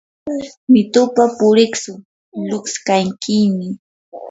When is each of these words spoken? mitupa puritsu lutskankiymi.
mitupa 0.71 1.23
puritsu 1.37 1.91
lutskankiymi. 2.49 3.67